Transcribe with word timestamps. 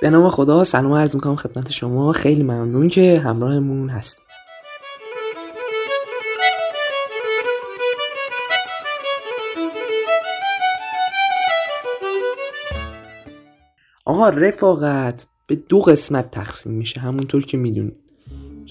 به 0.00 0.10
نام 0.10 0.28
خدا 0.28 0.64
سلام 0.64 0.92
عرض 0.92 1.14
می‌کنم 1.14 1.36
خدمت 1.36 1.70
شما. 1.70 2.12
خیلی 2.12 2.42
ممنون 2.42 2.88
که 2.88 3.18
همراهمون 3.18 3.88
هستید 3.88 4.22
آقا 14.04 14.28
رفاقت 14.28 15.26
به 15.46 15.56
دو 15.56 15.80
قسمت 15.80 16.30
تقسیم 16.30 16.72
میشه 16.72 17.00
همونطور 17.00 17.42
که 17.42 17.56
می‌دونید. 17.56 17.96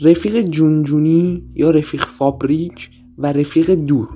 رفیق 0.01 0.41
جونجونی 0.41 1.43
یا 1.55 1.71
رفیق 1.71 2.05
فابریک 2.05 2.89
و 3.17 3.33
رفیق 3.33 3.71
دور. 3.71 4.07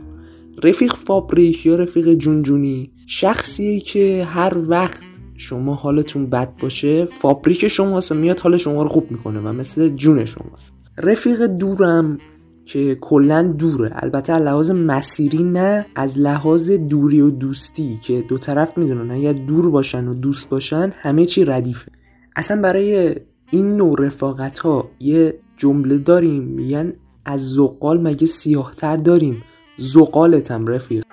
رفیق 0.64 0.94
فابریک 0.95 1.66
یا 1.66 1.76
رفیق 1.76 2.14
جونجونی 2.14 2.91
شخصیه 3.08 3.80
که 3.80 4.26
هر 4.30 4.58
وقت 4.58 5.12
شما 5.38 5.76
حالتون 5.76 6.26
بد 6.30 6.54
باشه 6.62 7.05
فابریک 7.05 7.68
شماست 7.68 8.12
و 8.12 8.16
میاد 8.16 8.40
حال 8.40 8.58
شما 8.58 8.84
رو 8.84 8.90
خوب 8.90 9.12
می‌کنه 9.12 9.40
و 9.40 9.52
مثل 9.52 9.90
جون 9.90 10.26
شماست. 10.26 10.74
رفیق 10.98 11.46
دورم 11.46 12.18
که 12.66 12.96
کلا 13.02 13.44
دوره 13.44 13.91
البته 13.96 14.34
از 14.34 14.44
لحاظ 14.44 14.72
مسیری 14.72 15.44
نه 15.44 15.86
از 15.96 16.20
لحاظ 16.20 16.72
دوری 16.72 17.22
و 17.22 17.30
دوستی 17.30 18.00
که 18.04 18.22
دو 18.22 18.38
طرف 18.38 18.77
می‌دونن 18.77 19.12
اگر 19.12 19.34
دور 19.34 19.70
باشن 19.72 20.08
و 20.08 20.14
دوست 20.14 20.50
باشن 20.50 20.94
همه 21.02 21.26
چی 21.26 21.46
ردیفه. 21.46 21.91
اصلا 22.36 22.62
برای 22.62 23.16
این 23.52 23.77
نوع 23.77 24.05
رفاقت 24.05 24.60
ها 24.60 24.90
یه 25.00 25.40
جمله 25.58 25.98
داریم 25.98 26.44
میگن 26.44 26.94
از 27.26 27.54
زقال 27.54 28.02
مگه 28.02 28.27
سیاهتر 28.27 28.98
داریم؟ 28.98 29.44
زقالتم 29.77 30.68
رفیق. 30.68 31.04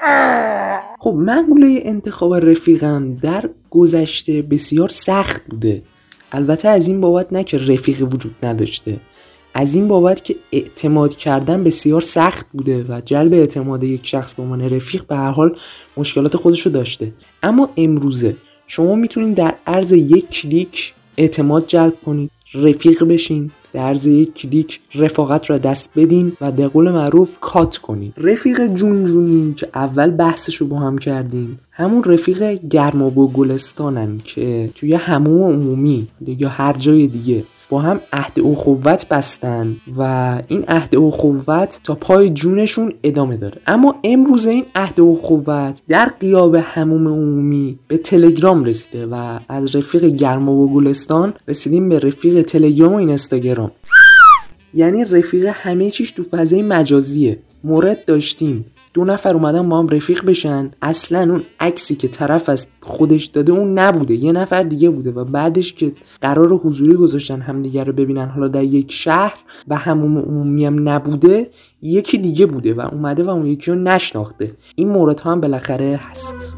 خب 0.99 1.15
مقوله 1.19 1.81
انتخاب 1.85 2.35
رفیقم 2.35 3.15
در 3.15 3.51
گذشته 3.71 4.43
بسیار 4.43 4.89
سخت 4.89 5.43
بوده. 5.49 5.83
البته 6.33 6.69
از 6.69 6.89
این 6.89 7.01
بابت 7.01 7.33
نه 7.33 7.45
که 7.45 7.59
رفیق 7.59 8.03
وجود 8.03 8.35
نداشته 8.43 9.01
از 9.55 9.75
این 9.75 9.89
بابت 9.89 10.25
که 10.25 10.37
اعتماد 10.53 11.17
کردن 11.17 11.65
بسیار 11.65 12.01
سخت 12.01 12.47
بوده 12.53 12.85
و 12.89 13.01
جلب 13.05 13.33
اعتماد 13.33 13.85
یک 13.85 14.07
شخص 14.07 14.35
به 14.35 14.43
عنوان 14.43 14.61
رفیق 14.71 15.07
به 15.07 15.17
هر 15.17 15.31
حال 15.31 15.57
مشکلات 15.97 16.37
خودش 16.37 16.61
رو 16.61 16.73
داشته. 16.73 17.13
اما 17.43 17.71
امروزه 17.77 18.37
شما 18.67 18.95
می‌تونید 18.95 19.37
در 19.37 19.55
عرض 19.67 19.93
یک 19.93 20.31
کلیک 20.31 20.95
اعتماد 21.17 21.67
جلب 21.67 21.95
کنید 22.05 22.31
رفیق 22.55 23.05
بشین. 23.05 23.51
در 23.73 23.81
عرض 23.81 24.07
یک 24.07 24.35
کلیک 24.35 24.81
رفاقت 24.95 25.51
را 25.51 25.59
دست 25.59 25.91
بدین 25.97 26.37
و 26.41 26.53
به 26.53 26.69
قول 26.69 26.91
معروف 26.91 27.39
کات 27.41 27.77
کنید 27.77 28.15
رفیق 28.17 28.67
جون 28.67 29.05
جونی 29.05 29.55
که 29.55 29.69
اول 29.75 30.11
بحثش 30.11 30.57
رو 30.57 30.67
با 30.67 30.79
هم 30.79 30.99
کردیم. 30.99 31.59
همون 31.71 32.05
رفیق 32.05 32.53
گرماب 32.53 33.19
و 33.19 33.29
گلستانن 33.29 34.21
که 34.25 34.71
توی 34.75 34.95
هموم 34.95 35.53
عمومی 35.53 36.09
یا 36.27 36.49
هر 36.49 36.73
جای 36.73 37.07
دیگه. 37.07 37.45
با 37.71 37.81
هم 37.81 38.01
عهد 38.13 38.41
اخوت 38.41 39.09
بستن 39.09 39.77
و 39.97 40.03
این 40.49 40.65
عهد 40.69 40.97
اخوت 40.97 41.81
تا 41.85 41.95
پای 41.95 42.31
جونشون 42.31 42.93
ادامه 43.03 43.37
داره. 43.37 43.61
اما 43.67 43.95
امروز 44.05 44.47
این 44.47 44.65
عهد 44.75 45.01
اخوت 45.01 45.83
در 45.89 46.13
قیاب 46.21 46.55
هموم 46.55 47.09
عمومی 47.09 47.79
به 47.89 47.97
تلگرام 47.97 48.65
رسیده 48.65 49.07
و 49.07 49.39
از 49.49 49.77
رفیق 49.77 50.05
گرما 50.05 50.53
و 50.53 50.73
گلستان 50.73 51.35
رسیدیم 51.49 51.89
به 51.89 51.99
رفیق 51.99 52.43
تلگرام 52.43 52.93
و 52.93 52.97
اینستاگرام. 52.97 53.71
یعنی 54.75 55.05
رفیق 55.05 55.47
همه 55.53 55.91
چیش 55.91 56.11
تو 56.11 56.23
فضای 56.23 56.63
مجازیه. 56.63 57.39
مورد 57.65 58.05
داشتیم. 58.05 58.65
دو 58.95 59.05
نفر 59.05 59.35
اومدن 59.35 59.69
با 59.69 59.79
هم 59.79 59.89
رفیق 59.89 60.25
بشن. 60.25 60.71
اصلا 60.83 61.21
اون 61.21 61.43
عکسی 61.61 61.95
که 61.97 62.09
طرف 62.09 62.49
از 62.49 62.67
خودش 62.81 63.25
داده 63.25 63.53
اون 63.53 63.79
نبوده. 63.79 64.15
یه 64.15 64.33
نفر 64.33 64.63
دیگه 64.63 64.91
بوده 64.91 65.11
و 65.11 65.25
بعدش 65.25 65.73
که 65.73 65.93
قرار 66.21 66.53
حضوری 66.53 66.95
گذاشتن 66.95 67.41
همدیگه 67.41 67.85
رو 67.85 67.93
ببینن 67.93 68.29
حالا 68.29 68.49
در 68.49 68.65
یک 68.65 68.93
شهر 68.93 69.39
و 69.69 69.77
همون 69.77 70.23
عمومی 70.23 70.67
هم 70.67 70.89
نبوده 70.89 71.51
یکی 71.83 72.19
دیگه 72.19 72.47
بوده 72.47 72.75
و 72.75 72.81
اومده 72.81 73.23
و 73.23 73.31
اون 73.31 73.47
یکی 73.47 73.71
رو 73.71 73.77
نشناخته. 73.79 74.53
این 74.75 74.89
مورد 74.89 75.21
هم 75.21 75.41
بالاخره 75.41 76.01
هست. 76.03 76.55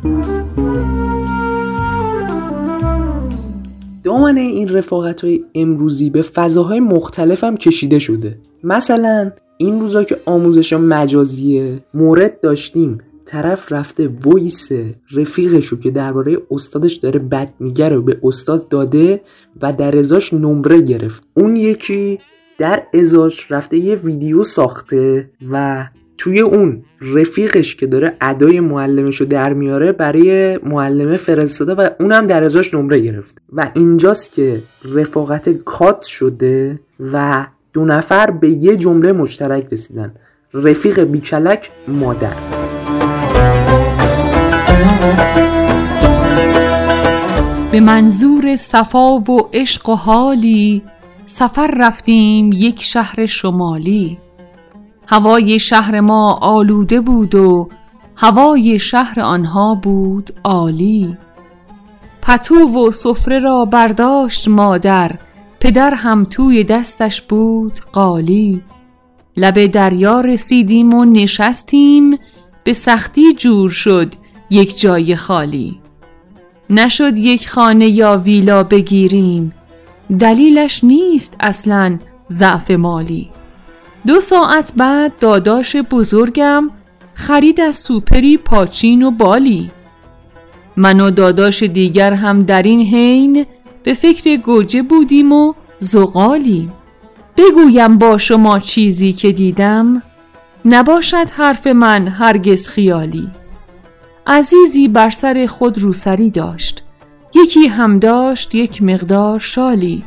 دامنه 4.04 4.40
این 4.40 4.68
رفاقت 4.68 5.24
های 5.24 5.44
امروزی 5.54 6.10
به 6.10 6.22
فضاهای 6.22 6.80
مختلف 6.80 7.44
هم 7.44 7.56
کشیده 7.56 7.98
شده. 7.98 8.38
مثلا 8.64 9.32
این 9.56 9.80
روزا 9.80 10.04
که 10.04 10.16
آموزش 10.24 10.72
مجازیه 10.72 11.78
مورد 11.94 12.40
داشتیم. 12.40 12.98
طرف 13.24 13.72
رفته 13.72 14.08
ویس 14.08 14.68
رفیقشو 15.12 15.78
که 15.78 15.90
درباره 15.90 16.38
استادش 16.50 16.94
داره 16.94 17.18
بد 17.18 17.54
میگه 17.60 17.88
رو 17.88 18.02
به 18.02 18.18
استاد 18.22 18.68
داده 18.68 19.20
و 19.62 19.72
در 19.72 19.98
ازاش 19.98 20.34
نمره 20.34 20.80
گرفت. 20.80 21.22
اون 21.34 21.56
یکی 21.56 22.18
در 22.58 22.82
ازاش 22.94 23.52
رفته 23.52 23.76
یه 23.76 23.94
ویدیو 23.94 24.44
ساخته 24.44 25.30
و 25.50 25.86
توی 26.18 26.40
اون 26.40 26.82
رفیقش 27.00 27.76
که 27.76 27.86
داره 27.86 28.16
ادای 28.20 28.60
معلمش 28.60 29.20
رو 29.20 29.26
در 29.26 29.52
میاره 29.52 29.92
برای 29.92 30.58
معلمه 30.58 31.16
فرستاده 31.16 31.74
و 31.74 31.88
اونم 32.00 32.26
در 32.26 32.44
ازاش 32.44 32.74
نمره 32.74 33.00
گرفت. 33.00 33.38
و 33.52 33.70
اینجاست 33.74 34.32
که 34.32 34.62
رفاقت 34.94 35.48
کات 35.48 36.02
شده 36.02 36.80
و 37.12 37.46
دو 37.72 37.84
نفر 37.84 38.30
به 38.30 38.48
یه 38.48 38.76
جمله 38.76 39.12
مشترک 39.12 39.66
رسیدن. 39.72 40.14
رفیق 40.54 41.00
بیکلک 41.00 41.70
مادر. 41.88 42.36
به 47.72 47.80
منظور 47.80 48.56
صفا 48.56 49.18
و 49.18 49.48
عشق 49.52 49.88
و 49.88 49.94
حالی 49.94 50.82
سفر 51.26 51.74
رفتیم 51.76 52.50
یک 52.52 52.82
شهر 52.82 53.26
شمالی. 53.26 54.18
هوای 55.06 55.58
شهر 55.58 56.00
ما 56.00 56.32
آلوده 56.32 57.00
بود 57.00 57.34
و 57.34 57.68
هوای 58.16 58.78
شهر 58.78 59.20
آنها 59.20 59.74
بود 59.74 60.30
عالی. 60.44 61.16
پتو 62.22 62.54
و 62.54 62.90
سفره 62.90 63.38
را 63.38 63.64
برداشت 63.64 64.48
مادر. 64.48 65.12
پدر 65.62 65.94
هم 65.94 66.24
توی 66.24 66.64
دستش 66.64 67.22
بود 67.22 67.80
قالی. 67.92 68.62
لب 69.36 69.66
دریا 69.66 70.20
رسیدیم 70.20 70.94
و 70.94 71.04
نشستیم. 71.04 72.18
به 72.64 72.72
سختی 72.72 73.34
جور 73.34 73.70
شد 73.70 74.12
یک 74.50 74.80
جای 74.80 75.16
خالی. 75.16 75.80
نشد 76.70 77.18
یک 77.18 77.48
خانه 77.48 77.86
یا 77.86 78.22
ویلا 78.24 78.62
بگیریم. 78.62 79.54
دلیلش 80.18 80.84
نیست 80.84 81.36
اصلا 81.40 81.98
ضعف 82.28 82.70
مالی. 82.70 83.30
دو 84.06 84.20
ساعت 84.20 84.72
بعد 84.76 85.18
داداش 85.18 85.76
بزرگم 85.76 86.70
خرید 87.14 87.60
از 87.60 87.76
سوپری 87.76 88.36
پاچین 88.36 89.02
و 89.02 89.10
بالی. 89.10 89.70
من 90.76 91.00
و 91.00 91.10
داداش 91.10 91.62
دیگر 91.62 92.12
هم 92.12 92.42
در 92.42 92.62
این 92.62 92.80
حین 92.80 93.46
به 93.82 93.94
فکر 93.94 94.36
گوجه 94.36 94.82
بودیم 94.82 95.32
و 95.32 95.54
زغالیم. 95.78 96.72
بگویم 97.36 97.98
با 97.98 98.18
شما 98.18 98.58
چیزی 98.58 99.12
که 99.12 99.32
دیدم 99.32 100.02
نباشد 100.64 101.30
حرف 101.30 101.66
من 101.66 102.08
هرگز 102.08 102.68
خیالی. 102.68 103.28
عزیزی 104.26 104.88
بر 104.88 105.10
سر 105.10 105.46
خود 105.46 105.78
روسری 105.78 106.30
داشت. 106.30 106.82
یکی 107.34 107.66
هم 107.66 107.98
داشت 107.98 108.54
یک 108.54 108.82
مقدار 108.82 109.38
شالی. 109.38 110.02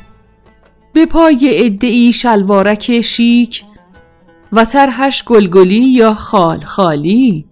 به 0.94 1.06
پای 1.06 1.66
ادعی 1.66 2.14
شلوارک 2.14 3.02
شیک 3.02 3.64
و 4.52 4.66
ترهش 4.66 5.24
گلگلی 5.24 5.86
یا 5.86 6.14
خال 6.14 6.60
خالی. 6.66 7.46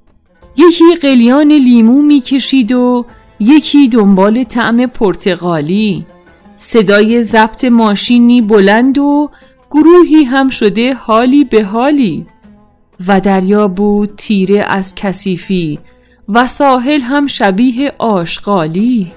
یکی 0.57 0.95
قلیان 1.01 1.51
لیمو 1.51 2.01
می 2.01 2.21
کشید 2.21 2.71
و 2.71 3.05
یکی 3.43 3.87
دنبال 3.87 4.43
طعم 4.43 4.85
پرتغالی 4.85 6.05
صدای 6.55 7.21
ضبط 7.21 7.65
ماشینی 7.65 8.41
بلند 8.41 8.97
و 8.97 9.29
گروهی 9.71 10.23
هم 10.23 10.49
شده 10.49 10.93
حالی 10.93 11.43
به 11.43 11.63
حالی. 11.63 12.25
و 13.07 13.21
دریا 13.21 13.67
بود 13.67 14.15
تیره 14.17 14.65
از 14.67 14.95
کثیفی 14.95 15.79
و 16.29 16.47
ساحل 16.47 17.01
هم 17.01 17.27
شبیه 17.27 17.93
آشغالی. 17.97 19.11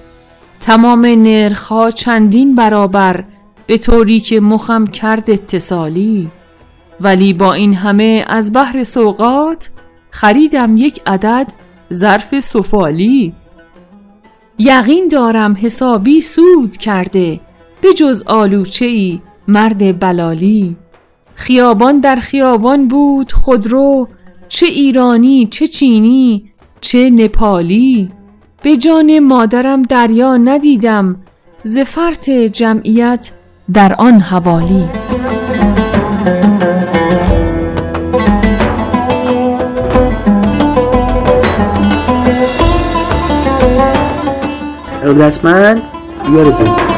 تمام 0.61 1.06
نرخها 1.06 1.90
چندین 1.90 2.55
برابر 2.55 3.25
به 3.67 3.78
طوری 3.78 4.20
که 4.20 4.40
مخم 4.40 4.87
کرد 4.87 5.31
اتصالی. 5.31 6.31
ولی 7.00 7.32
با 7.32 7.52
این 7.52 7.75
همه 7.75 8.25
از 8.26 8.52
بحر 8.52 8.84
سوقات 8.84 9.70
خریدم 10.11 10.76
یک 10.76 11.00
عدد 11.06 11.52
ظرف 11.93 12.40
سفالی. 12.40 13.34
یقین 14.58 15.08
دارم 15.08 15.56
حسابی 15.61 16.20
سود 16.20 16.76
کرده 16.76 17.41
به 17.81 17.93
جز 17.93 18.23
آلوچه 18.26 18.85
ای 18.85 19.20
مرد 19.49 20.00
بلالی. 20.00 20.76
خیابان 21.35 22.00
در 22.00 22.17
خیابان 22.17 22.88
بود 22.88 23.32
خودرو 23.32 24.08
چه 24.49 24.67
ایرانی 24.67 25.49
چه 25.50 25.67
چینی 25.67 26.50
چه 26.81 27.11
نپالی. 27.11 28.11
به 28.62 28.76
جان 28.76 29.19
مادرم 29.19 29.82
دریا 29.82 30.37
ندیدم 30.37 31.17
زفرت 31.62 32.31
جمعیت 32.31 33.31
در 33.73 33.94
آن 33.94 34.20
حوالی. 34.20 34.85
ارادتمند 45.06 45.88
یا 46.35 46.43
رزوی 46.43 46.95